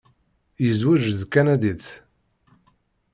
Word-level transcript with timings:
Yezweǧ 0.63 1.03
d 1.17 1.19
tkanadit. 1.21 1.85